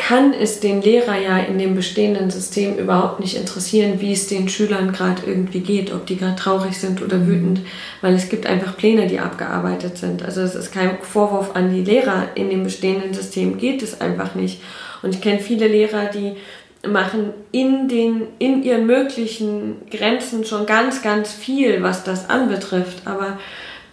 [0.09, 4.47] kann es den Lehrer ja in dem bestehenden System überhaupt nicht interessieren, wie es den
[4.47, 7.61] Schülern gerade irgendwie geht, ob die gerade traurig sind oder wütend,
[8.01, 10.23] weil es gibt einfach Pläne, die abgearbeitet sind.
[10.23, 14.35] Also es ist kein Vorwurf an die Lehrer, in dem bestehenden System geht es einfach
[14.35, 14.61] nicht.
[15.01, 16.37] Und ich kenne viele Lehrer, die
[16.87, 23.05] machen in, den, in ihren möglichen Grenzen schon ganz, ganz viel, was das anbetrifft.
[23.05, 23.37] Aber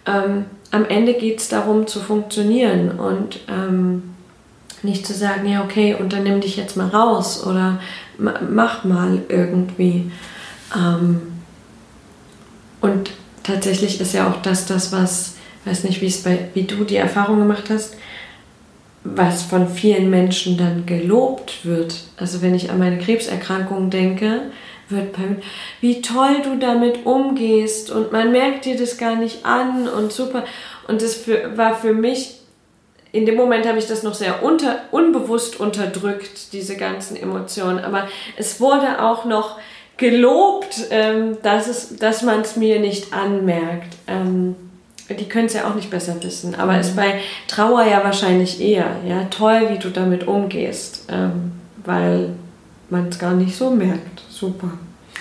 [0.05, 4.15] ähm, am Ende geht es darum zu funktionieren und ähm,
[4.83, 7.79] nicht zu sagen, ja, okay, und dann nimm dich jetzt mal raus oder
[8.17, 10.11] mach mal irgendwie.
[10.75, 11.21] Ähm,
[12.79, 13.11] und
[13.43, 17.39] tatsächlich ist ja auch das, das was, weiß nicht, wie bei, wie du die Erfahrung
[17.39, 17.95] gemacht hast,
[19.15, 21.95] was von vielen Menschen dann gelobt wird.
[22.17, 24.41] Also wenn ich an meine Krebserkrankung denke,
[24.89, 25.41] wird bei mir,
[25.81, 30.43] wie toll du damit umgehst und man merkt dir das gar nicht an und super.
[30.87, 32.37] Und das für, war für mich
[33.11, 37.79] in dem Moment habe ich das noch sehr unter, unbewusst unterdrückt, diese ganzen Emotionen.
[37.79, 39.57] Aber es wurde auch noch
[39.95, 43.95] gelobt, ähm, dass, dass man es mir nicht anmerkt.
[44.07, 44.55] Ähm,
[45.15, 46.55] die können es ja auch nicht besser wissen.
[46.55, 46.79] Aber mhm.
[46.79, 48.97] ist bei Trauer ja wahrscheinlich eher.
[49.07, 51.53] Ja, toll, wie du damit umgehst, ähm,
[51.85, 52.29] weil
[52.89, 54.23] man es gar nicht so merkt.
[54.29, 54.71] Super.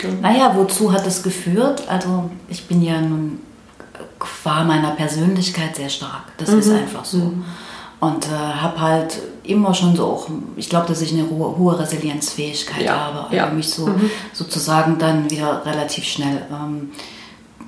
[0.02, 0.08] Ja.
[0.20, 1.84] Naja, wozu hat es geführt?
[1.88, 3.40] Also ich bin ja nun
[4.18, 6.24] qua meiner Persönlichkeit sehr stark.
[6.38, 6.58] Das mhm.
[6.58, 7.18] ist einfach so.
[7.18, 7.44] Mhm.
[7.98, 11.78] Und äh, habe halt immer schon so auch, ich glaube, dass ich eine hohe, hohe
[11.78, 13.46] Resilienzfähigkeit ja, habe, also ja.
[13.46, 14.10] mich so mhm.
[14.32, 16.90] sozusagen dann wieder relativ schnell ähm,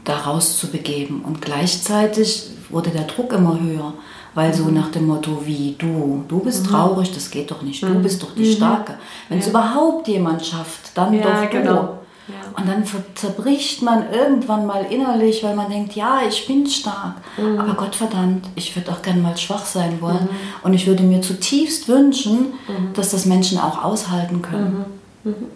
[0.08, 1.20] da rauszubegeben.
[1.22, 3.94] Und gleichzeitig wurde der Druck immer höher,
[4.34, 6.70] weil so nach dem Motto wie du, du bist mhm.
[6.70, 8.02] traurig, das geht doch nicht, du mhm.
[8.02, 8.56] bist doch die mhm.
[8.56, 8.94] Starke.
[9.28, 9.50] Wenn es ja.
[9.50, 11.58] überhaupt jemand schafft, dann ja, doch du.
[11.58, 11.98] Genau.
[12.28, 12.60] Ja.
[12.60, 17.14] Und dann zerbricht man irgendwann mal innerlich, weil man denkt, ja, ich bin stark.
[17.38, 17.58] Mhm.
[17.58, 20.24] Aber Gott verdammt, ich würde auch gerne mal schwach sein wollen.
[20.24, 20.36] Mhm.
[20.62, 22.92] Und ich würde mir zutiefst wünschen, mhm.
[22.92, 24.84] dass das Menschen auch aushalten können.
[25.24, 25.30] Mhm.
[25.30, 25.46] Mhm.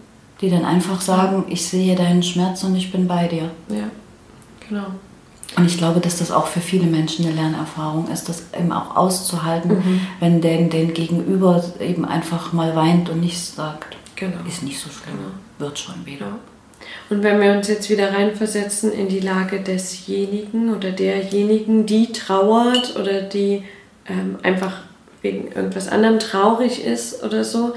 [0.41, 3.51] Die dann einfach sagen, ich sehe deinen Schmerz und ich bin bei dir.
[3.69, 3.89] Ja,
[4.67, 4.87] genau.
[5.55, 8.95] Und ich glaube, dass das auch für viele Menschen eine Lernerfahrung ist, das eben auch
[8.95, 10.07] auszuhalten, mhm.
[10.19, 13.95] wenn den, den Gegenüber eben einfach mal weint und nichts sagt.
[14.15, 14.37] Genau.
[14.47, 15.17] Ist nicht so schlimm.
[15.17, 15.29] Genau.
[15.59, 16.25] Wird schon wieder.
[16.25, 16.39] Ja.
[17.09, 22.95] Und wenn wir uns jetzt wieder reinversetzen in die Lage desjenigen oder derjenigen, die trauert
[22.97, 23.63] oder die
[24.07, 24.81] ähm, einfach
[25.21, 27.73] wegen irgendwas anderem traurig ist oder so,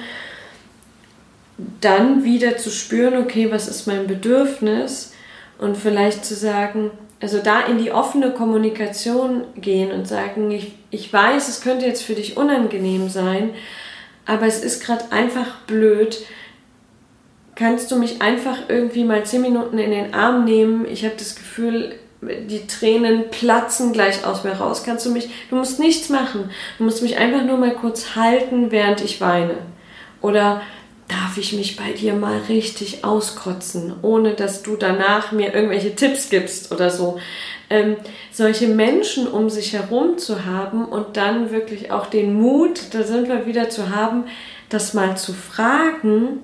[1.80, 5.12] dann wieder zu spüren, okay, was ist mein Bedürfnis
[5.58, 6.90] und vielleicht zu sagen,
[7.20, 12.02] also da in die offene Kommunikation gehen und sagen, ich, ich weiß, es könnte jetzt
[12.02, 13.50] für dich unangenehm sein,
[14.26, 16.18] aber es ist gerade einfach blöd.
[17.54, 20.86] Kannst du mich einfach irgendwie mal zehn Minuten in den Arm nehmen?
[20.86, 24.82] Ich habe das Gefühl, die Tränen platzen gleich aus mir raus.
[24.84, 26.50] Kannst du mich, du musst nichts machen.
[26.76, 29.56] Du musst mich einfach nur mal kurz halten, während ich weine.
[30.20, 30.60] Oder
[31.08, 36.30] darf ich mich bei dir mal richtig auskotzen, ohne dass du danach mir irgendwelche Tipps
[36.30, 37.18] gibst oder so.
[37.70, 37.96] Ähm,
[38.32, 43.28] solche Menschen um sich herum zu haben und dann wirklich auch den Mut, da sind
[43.28, 44.24] wir wieder zu haben,
[44.68, 46.40] das mal zu fragen,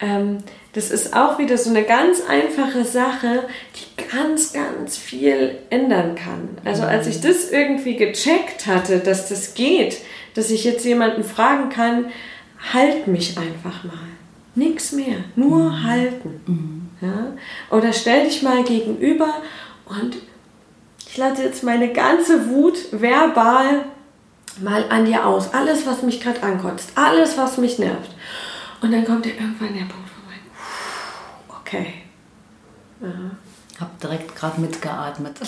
[0.00, 0.38] ähm,
[0.72, 3.44] das ist auch wieder so eine ganz einfache Sache,
[3.76, 6.58] die ganz, ganz viel ändern kann.
[6.66, 9.98] Also als ich das irgendwie gecheckt hatte, dass das geht,
[10.34, 12.10] dass ich jetzt jemanden fragen kann,
[12.72, 13.98] halt mich einfach mal.
[14.54, 15.84] Nichts mehr, nur mhm.
[15.84, 16.40] halten.
[16.46, 16.88] Mhm.
[17.00, 17.32] Ja?
[17.70, 19.42] Oder stell dich mal gegenüber
[19.84, 20.16] und
[21.06, 23.84] ich lasse jetzt meine ganze Wut verbal
[24.60, 25.52] mal an dir aus.
[25.52, 28.10] Alles, was mich gerade ankotzt, alles, was mich nervt.
[28.80, 30.38] Und dann kommt ja irgendwann der Punkt, wo man,
[31.60, 31.94] okay.
[33.00, 33.30] Ja.
[33.80, 35.38] Hab direkt gerade mitgeatmet.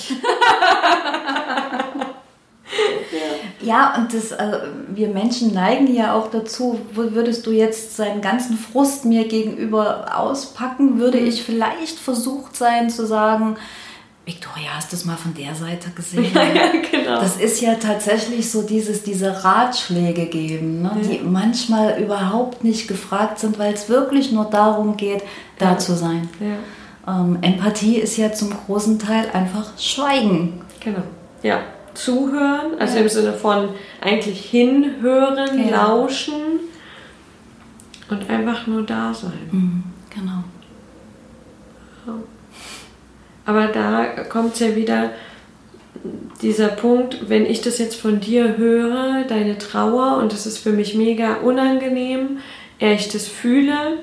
[3.60, 8.56] Ja, und das, also wir Menschen neigen ja auch dazu, würdest du jetzt seinen ganzen
[8.56, 13.56] Frust mir gegenüber auspacken, würde ich vielleicht versucht sein zu sagen,
[14.28, 16.26] Victoria, hast du das mal von der Seite gesehen?
[16.34, 17.20] Ja, ja, genau.
[17.20, 21.08] Das ist ja tatsächlich so dieses, diese Ratschläge geben, ne, ja.
[21.08, 25.22] die manchmal überhaupt nicht gefragt sind, weil es wirklich nur darum geht,
[25.58, 26.28] da zu sein.
[27.06, 30.60] Ähm, Empathie ist ja zum großen Teil einfach Schweigen.
[30.80, 31.02] Genau.
[31.42, 31.60] Ja,
[31.94, 33.02] zuhören, also ja.
[33.02, 33.70] im Sinne von
[34.00, 35.86] eigentlich hinhören, ja.
[35.86, 36.60] lauschen
[38.10, 39.48] und einfach nur da sein.
[39.50, 39.82] Mhm,
[40.14, 40.44] genau.
[43.44, 45.10] Aber da kommt es ja wieder
[46.42, 50.72] dieser Punkt, wenn ich das jetzt von dir höre, deine Trauer, und das ist für
[50.72, 52.38] mich mega unangenehm,
[52.78, 53.98] er ich das fühle,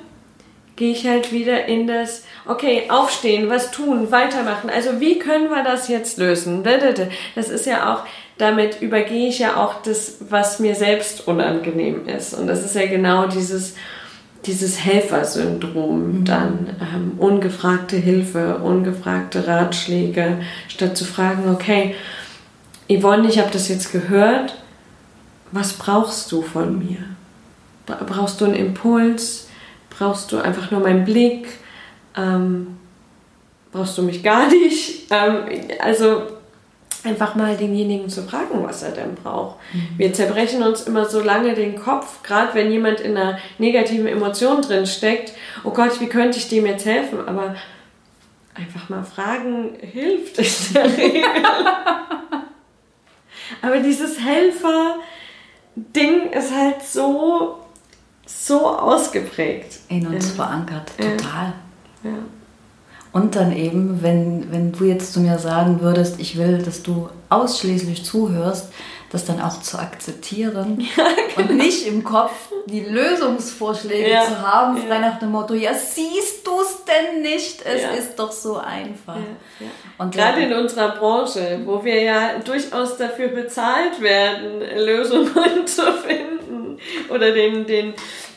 [0.75, 4.69] gehe ich halt wieder in das, okay, aufstehen, was tun, weitermachen.
[4.69, 6.63] Also wie können wir das jetzt lösen?
[7.35, 8.03] Das ist ja auch,
[8.37, 12.33] damit übergehe ich ja auch das, was mir selbst unangenehm ist.
[12.33, 13.75] Und das ist ja genau dieses,
[14.45, 16.25] dieses Helfersyndrom mhm.
[16.25, 16.75] dann.
[16.81, 21.95] Ähm, ungefragte Hilfe, ungefragte Ratschläge, statt zu fragen, okay,
[22.89, 24.55] Yvonne, ich habe das jetzt gehört,
[25.51, 26.97] was brauchst du von mir?
[27.85, 29.44] Brauchst du einen Impuls?
[29.97, 31.47] Brauchst du einfach nur meinen Blick,
[32.15, 32.77] ähm,
[33.71, 35.11] brauchst du mich gar nicht.
[35.11, 35.45] Ähm,
[35.79, 36.23] also
[37.03, 39.57] einfach mal denjenigen zu fragen, was er denn braucht.
[39.73, 39.89] Mhm.
[39.97, 44.61] Wir zerbrechen uns immer so lange den Kopf, gerade wenn jemand in einer negativen Emotion
[44.61, 45.31] drin steckt.
[45.63, 47.27] Oh Gott, wie könnte ich dem jetzt helfen?
[47.27, 47.55] Aber
[48.55, 51.21] einfach mal fragen hilft in der Regel.
[53.61, 57.64] Aber dieses Helfer-Ding ist halt so
[58.25, 59.79] so ausgeprägt.
[59.89, 60.43] In uns ja.
[60.43, 61.53] verankert, total.
[62.03, 62.11] Ja.
[63.11, 67.09] Und dann eben, wenn, wenn du jetzt zu mir sagen würdest, ich will, dass du
[67.29, 68.73] ausschließlich zuhörst,
[69.09, 71.49] das dann auch zu akzeptieren ja, genau.
[71.49, 72.33] und nicht im Kopf
[72.65, 74.25] die Lösungsvorschläge ja.
[74.25, 77.61] zu haben, frei nach dem Motto, ja, siehst du es denn nicht?
[77.65, 77.89] Es ja.
[77.91, 79.15] ist doch so einfach.
[79.97, 85.31] Und Gerade in unserer Branche, wo wir ja durchaus dafür bezahlt werden, Lösungen
[85.65, 86.44] zu finden
[87.09, 87.93] oder den, den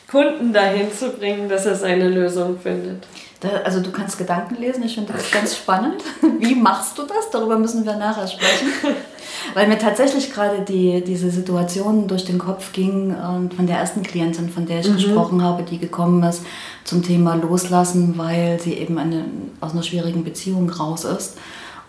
[0.09, 3.05] Kunden dahin zu bringen, dass er seine Lösung findet.
[3.41, 6.03] Da, also du kannst Gedanken lesen, ich finde das ganz spannend.
[6.39, 7.29] Wie machst du das?
[7.31, 8.67] Darüber müssen wir nachher sprechen.
[9.53, 14.03] Weil mir tatsächlich gerade die, diese Situation durch den Kopf ging und von der ersten
[14.03, 14.95] Klientin, von der ich mhm.
[14.95, 16.43] gesprochen habe, die gekommen ist
[16.83, 19.23] zum Thema Loslassen, weil sie eben eine,
[19.61, 21.37] aus einer schwierigen Beziehung raus ist.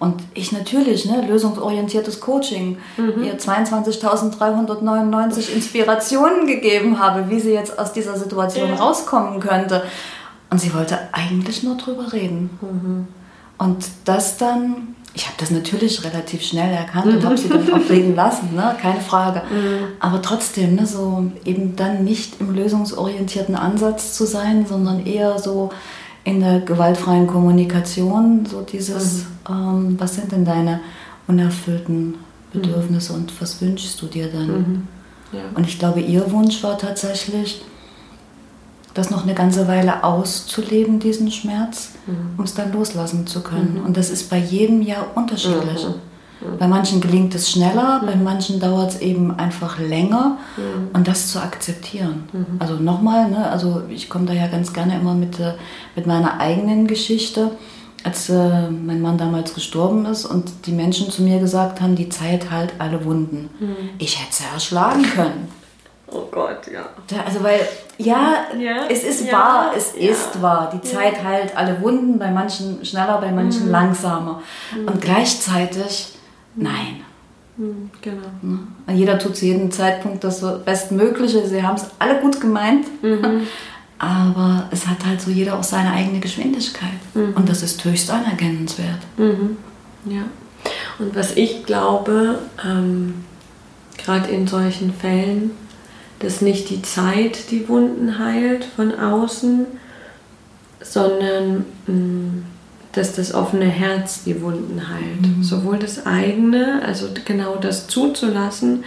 [0.00, 3.22] Und ich natürlich, ne, lösungsorientiertes Coaching, mhm.
[3.22, 8.76] ihr 22.399 Inspirationen gegeben habe, wie sie jetzt aus dieser Situation ja.
[8.76, 9.82] rauskommen könnte.
[10.48, 12.48] Und sie wollte eigentlich nur drüber reden.
[12.62, 13.08] Mhm.
[13.58, 17.90] Und das dann, ich habe das natürlich relativ schnell erkannt und habe sie dann auch
[17.90, 18.74] reden lassen, ne?
[18.80, 19.42] keine Frage.
[20.00, 25.68] Aber trotzdem, ne, so eben dann nicht im lösungsorientierten Ansatz zu sein, sondern eher so
[26.24, 30.80] in der gewaltfreien Kommunikation, so dieses, ähm, was sind denn deine
[31.26, 32.16] unerfüllten
[32.52, 34.46] Bedürfnisse und was wünschst du dir dann?
[34.46, 34.88] Mhm.
[35.32, 35.40] Ja.
[35.54, 37.62] Und ich glaube, ihr Wunsch war tatsächlich,
[38.94, 41.92] das noch eine ganze Weile auszuleben, diesen Schmerz,
[42.36, 43.80] um es dann loslassen zu können.
[43.86, 45.86] Und das ist bei jedem ja unterschiedlich.
[46.58, 50.38] Bei manchen gelingt es schneller, bei manchen dauert es eben einfach länger
[50.94, 52.24] und das zu akzeptieren.
[52.58, 55.52] Also nochmal, ne, also ich komme da ja ganz gerne immer mit, äh,
[55.96, 57.50] mit meiner eigenen Geschichte.
[58.02, 62.08] Als äh, mein Mann damals gestorben ist und die Menschen zu mir gesagt haben, die
[62.08, 63.50] Zeit heilt alle Wunden.
[63.98, 65.48] Ich hätte sie erschlagen können.
[66.12, 66.86] Oh Gott, ja.
[67.24, 67.60] Also weil,
[67.98, 70.10] ja, Ja, es ist ja, wahr, es ja.
[70.10, 70.72] ist wahr.
[70.74, 73.70] Die Zeit heilt alle Wunden, bei manchen schneller, bei manchen Mhm.
[73.72, 74.42] langsamer.
[74.86, 76.14] Und gleichzeitig,
[76.56, 77.00] nein.
[77.56, 78.28] Mhm, genau.
[78.42, 78.58] Ne?
[78.94, 81.46] Jeder tut zu jedem Zeitpunkt das Bestmögliche.
[81.46, 82.86] Sie haben es alle gut gemeint.
[83.02, 83.46] Mhm.
[83.98, 86.88] Aber es hat halt so jeder auch seine eigene Geschwindigkeit.
[87.14, 89.00] Und das ist höchst anerkennenswert.
[89.18, 89.58] Mhm.
[90.06, 90.22] Ja.
[90.98, 93.24] Und was ich glaube, ähm,
[93.98, 95.50] gerade in solchen Fällen,
[96.20, 99.66] dass nicht die Zeit die Wunden heilt von außen,
[100.80, 102.42] sondern mh,
[102.92, 105.44] dass das offene Herz die Wunden heilt.
[105.44, 108.84] Sowohl das eigene, also genau das zuzulassen,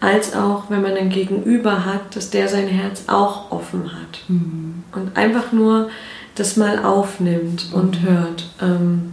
[0.00, 4.20] als auch, wenn man ein Gegenüber hat, dass der sein Herz auch offen hat.
[4.28, 5.90] Und einfach nur
[6.34, 8.48] das mal aufnimmt und hört.
[8.62, 9.12] Ähm,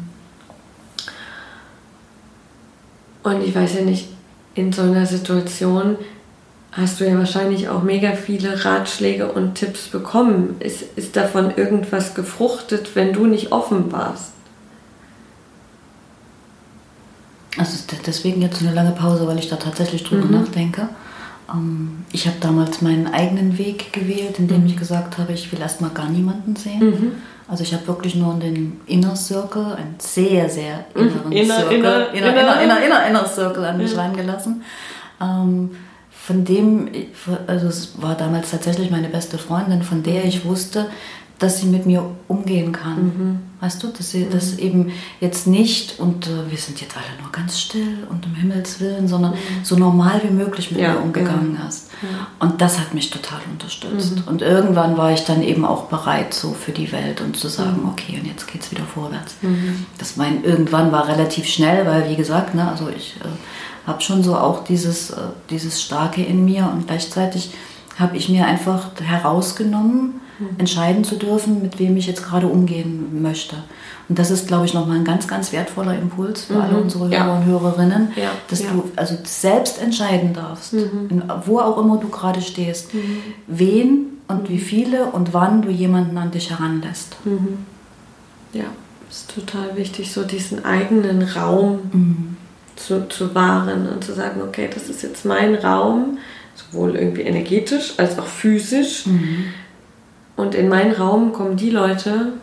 [3.23, 4.09] und ich weiß ja nicht,
[4.53, 5.97] in so einer Situation
[6.75, 10.55] hast du ja wahrscheinlich auch mega viele Ratschläge und Tipps bekommen.
[10.59, 14.31] Ist, ist davon irgendwas gefruchtet, wenn du nicht offen warst?
[17.57, 20.89] Also es ist deswegen jetzt so eine lange Pause, weil ich da tatsächlich drüber nachdenke.
[21.49, 25.91] Ähm, Ich habe damals meinen eigenen Weg gewählt, indem ich gesagt habe, ich will erstmal
[25.91, 26.81] gar niemanden sehen.
[27.47, 31.77] Also ich habe wirklich nur in den Inner Circle, einen sehr, sehr inneren Inner- Circle,
[31.77, 34.61] inner- inner, inner, inner- inner, inner, inner Circle an mich reingelassen.
[36.25, 36.89] Von dem,
[37.45, 40.88] also es war damals tatsächlich meine beste Freundin, von der ich wusste,
[41.38, 43.41] dass sie mit mir umgehen kann.
[43.59, 47.31] Weißt du, dass sie das eben jetzt nicht und äh, wir sind jetzt alle nur
[47.31, 49.33] ganz still und um Himmels Willen, sondern
[49.63, 51.89] so normal wie möglich mit Ja, mir umgegangen ist.
[52.39, 54.23] Und das hat mich total unterstützt.
[54.25, 57.88] Und irgendwann war ich dann eben auch bereit, so für die Welt und zu sagen,
[57.91, 59.35] okay, und jetzt geht's wieder vorwärts.
[59.97, 63.27] Das mein irgendwann war relativ schnell, weil wie gesagt, ne, also ich äh,
[63.87, 65.17] habe schon so auch dieses, äh,
[65.49, 67.51] dieses Starke in mir und gleichzeitig
[67.97, 70.19] habe ich mir einfach herausgenommen,
[70.57, 73.55] entscheiden zu dürfen, mit wem ich jetzt gerade umgehen möchte.
[74.09, 77.23] Und das ist, glaube ich, nochmal ein ganz, ganz wertvoller Impuls für alle unsere Ja.
[77.23, 78.71] Hörer und Hörerinnen, Ja, dass ja.
[78.71, 82.89] du also selbst entscheiden darfst, in, wo auch immer du gerade stehst,
[83.47, 87.15] wen und wie viele und wann du jemanden an dich heranlässt.
[88.51, 88.65] Ja,
[89.09, 92.35] ist total wichtig, so diesen eigenen Raum
[92.75, 96.17] zu, zu wahren und zu sagen, okay, das ist jetzt mein Raum,
[96.55, 99.05] sowohl irgendwie energetisch als auch physisch.
[100.35, 102.33] Und in meinen Raum kommen die Leute,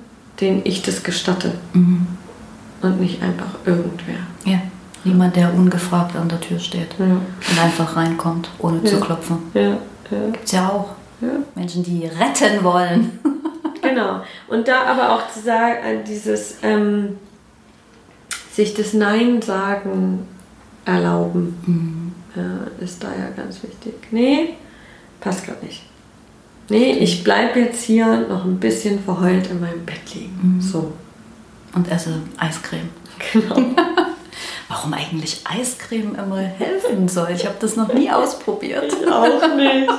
[0.41, 1.53] denen ich das gestatte.
[1.75, 4.17] Und nicht einfach irgendwer.
[4.45, 4.61] Ja.
[5.05, 9.01] Niemand, der ungefragt an der Tür steht Ja, und einfach reinkommt, ohne zu Ja.
[9.05, 9.39] klopfen.
[9.55, 9.77] ja, ja.
[10.33, 10.91] Gibt's ja auch.
[11.55, 13.19] Menschen, die retten wollen.
[13.81, 14.21] Genau.
[14.49, 17.17] Und da aber auch zu sagen, äh, dieses ähm,
[18.53, 20.27] sich das Nein sagen
[20.85, 23.95] erlauben, ja, ist da ja ganz wichtig.
[24.11, 24.55] Nee,
[25.21, 25.83] passt gerade nicht.
[26.69, 30.59] Nee, ich bleibe jetzt hier noch ein bisschen verheult in meinem Bett liegen.
[30.61, 30.93] So.
[31.75, 32.89] Und esse Eiscreme.
[33.33, 33.57] Genau.
[34.69, 37.31] Warum eigentlich Eiscreme immer helfen soll?
[37.35, 38.93] Ich habe das noch nie ausprobiert.
[39.07, 39.91] Auch nicht.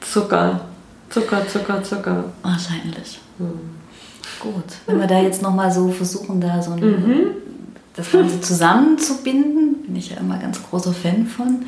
[0.00, 0.60] Zucker.
[1.10, 2.24] Zucker, Zucker, Zucker.
[2.42, 3.18] Wahrscheinlich.
[4.40, 4.64] Gut.
[4.86, 6.80] Wenn wir da jetzt nochmal so versuchen, da so ein,
[7.96, 11.66] das Ganze zusammenzubinden, bin ich ja immer ganz großer Fan von.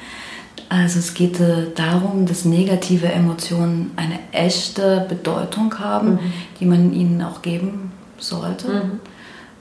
[0.68, 6.20] Also es geht äh, darum, dass negative Emotionen eine echte Bedeutung haben,
[6.60, 8.82] die man ihnen auch geben sollte.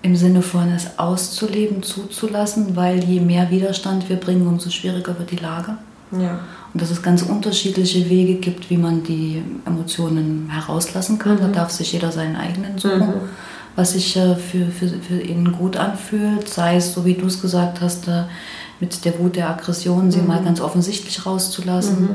[0.01, 5.31] Im Sinne von es auszuleben, zuzulassen, weil je mehr Widerstand wir bringen, umso schwieriger wird
[5.31, 5.77] die Lage.
[6.11, 6.39] Ja.
[6.73, 11.39] Und dass es ganz unterschiedliche Wege gibt, wie man die Emotionen herauslassen kann.
[11.39, 13.13] Da darf sich jeder seinen eigenen suchen,
[13.75, 16.47] was sich äh, für, für, für ihn gut anfühlt.
[16.47, 18.23] Sei es, so wie du es gesagt hast, äh,
[18.79, 22.09] mit der Wut der Aggression, sie mal ganz offensichtlich rauszulassen.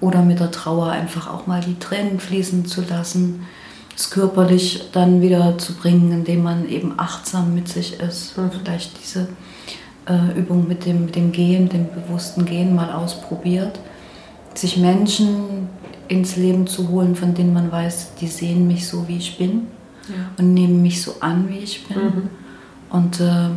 [0.00, 3.46] Oder mit der Trauer einfach auch mal die Tränen fließen zu lassen.
[3.94, 8.36] es körperlich dann wieder zu bringen, indem man eben achtsam mit sich ist.
[8.36, 8.50] Mhm.
[8.50, 9.28] Vielleicht diese
[10.08, 13.78] äh, Übung mit dem, mit dem Gehen, dem bewussten Gehen mal ausprobiert.
[14.54, 15.68] Sich Menschen
[16.08, 19.68] ins Leben zu holen, von denen man weiß, die sehen mich so, wie ich bin
[20.08, 20.14] ja.
[20.38, 22.02] und nehmen mich so an, wie ich bin.
[22.02, 22.30] Mhm.
[22.90, 23.48] Und äh,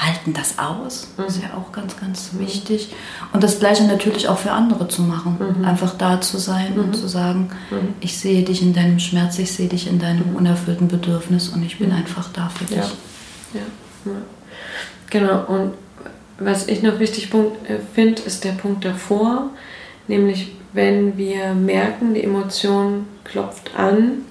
[0.00, 1.08] halten das aus.
[1.16, 1.22] Mhm.
[1.22, 2.40] Das ist ja auch ganz, ganz mhm.
[2.40, 2.92] wichtig.
[3.32, 5.38] Und das Gleiche natürlich auch für andere zu machen.
[5.38, 5.64] Mhm.
[5.64, 6.94] Einfach da zu sein und mhm.
[6.94, 7.94] zu sagen, mhm.
[8.00, 11.78] ich sehe dich in deinem Schmerz, ich sehe dich in deinem unerfüllten Bedürfnis und ich
[11.78, 12.76] bin einfach da für dich.
[12.76, 12.90] Ja.
[13.54, 14.12] Ja.
[14.12, 14.18] ja.
[15.10, 15.44] Genau.
[15.46, 15.74] Und
[16.38, 19.50] was ich noch wichtig äh, finde, ist der Punkt davor,
[20.08, 24.24] nämlich wenn wir merken, die Emotion klopft an,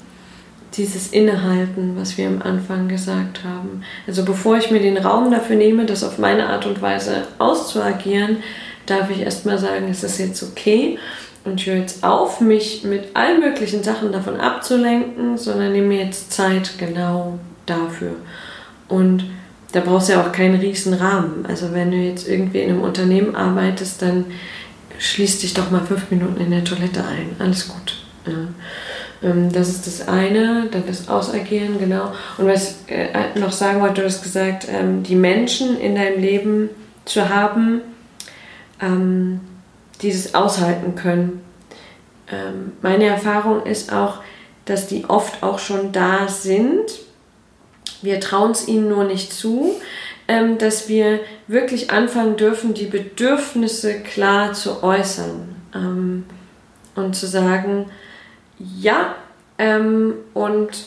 [0.76, 3.84] dieses Innehalten, was wir am Anfang gesagt haben.
[4.08, 8.38] Also bevor ich mir den Raum dafür nehme, das auf meine Art und Weise auszuagieren,
[8.86, 10.98] darf ich erstmal sagen, es ist jetzt okay
[11.46, 16.06] und ich höre jetzt auf, mich mit allen möglichen Sachen davon abzulenken, sondern nehme mir
[16.06, 18.16] jetzt Zeit genau dafür.
[18.90, 19.26] Und
[19.72, 21.46] da brauchst du ja auch keinen riesen Rahmen.
[21.48, 24.26] Also wenn du jetzt irgendwie in einem Unternehmen arbeitest, dann
[25.00, 27.36] schließ dich doch mal fünf Minuten in der Toilette ein.
[27.40, 27.98] Alles gut.
[28.26, 28.48] Ja.
[29.24, 32.12] Ähm, das ist das eine, dann das Ausagieren, genau.
[32.38, 36.22] Und was ich äh, noch sagen wollte, du hast gesagt, ähm, die Menschen in deinem
[36.22, 36.70] Leben
[37.06, 37.82] zu haben,
[38.82, 39.40] ähm,
[40.02, 41.42] dieses aushalten können.
[42.82, 44.22] Meine Erfahrung ist auch,
[44.66, 47.00] dass die oft auch schon da sind.
[48.02, 49.76] Wir trauen es ihnen nur nicht zu,
[50.58, 55.56] dass wir wirklich anfangen dürfen, die Bedürfnisse klar zu äußern
[56.96, 57.90] und zu sagen,
[58.60, 59.16] ja,
[59.58, 60.86] ähm, und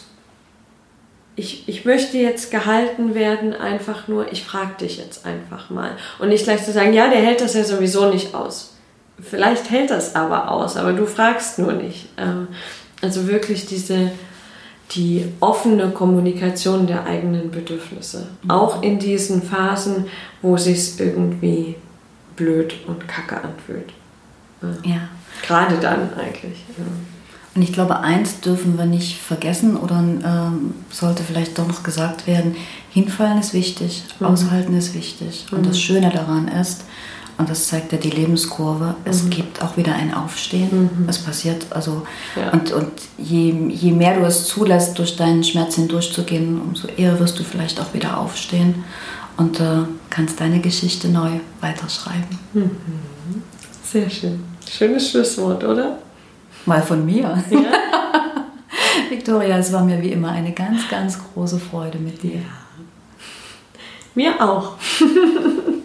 [1.37, 5.91] ich, ich möchte jetzt gehalten werden, einfach nur, ich frage dich jetzt einfach mal.
[6.19, 8.75] Und nicht gleich zu sagen, ja, der hält das ja sowieso nicht aus.
[9.21, 12.09] Vielleicht hält das aber aus, aber du fragst nur nicht.
[12.17, 12.49] Ähm,
[13.03, 14.11] also wirklich diese,
[14.93, 18.29] die offene Kommunikation der eigenen Bedürfnisse.
[18.43, 18.51] Mhm.
[18.51, 20.07] Auch in diesen Phasen,
[20.43, 21.77] wo es sich irgendwie
[22.37, 23.93] blöd und kacke anfühlt.
[24.85, 25.09] Ja.
[25.47, 26.65] Gerade dann eigentlich.
[26.77, 26.85] Ja.
[27.55, 32.27] Und ich glaube, eins dürfen wir nicht vergessen oder ähm, sollte vielleicht doch noch gesagt
[32.27, 32.55] werden,
[32.91, 34.27] hinfallen ist wichtig, mhm.
[34.27, 35.47] aushalten ist wichtig.
[35.51, 35.59] Mhm.
[35.59, 36.85] Und das Schöne daran ist,
[37.39, 39.31] und das zeigt ja die Lebenskurve, es mhm.
[39.31, 40.91] gibt auch wieder ein Aufstehen.
[41.01, 41.09] Mhm.
[41.09, 42.51] Es passiert, also, ja.
[42.51, 47.39] und, und je, je mehr du es zulässt, durch deinen Schmerz hindurchzugehen, umso eher wirst
[47.39, 48.85] du vielleicht auch wieder aufstehen
[49.37, 51.31] und äh, kannst deine Geschichte neu
[51.61, 52.39] weiterschreiben.
[52.55, 52.71] Mhm.
[53.85, 54.43] Sehr schön.
[54.69, 55.99] Schönes Schlusswort, oder?
[56.65, 57.43] Mal von mir.
[57.51, 57.59] Ja.
[59.11, 62.37] Victoria, es war mir wie immer eine ganz, ganz große Freude mit dir.
[62.37, 62.41] Ja.
[64.15, 64.73] Mir auch.